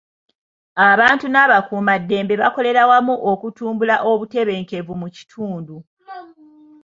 [0.89, 5.75] Abantu n'abakuumaddembe bakolera wamu okutumbula obutebenkevu mu kitundu.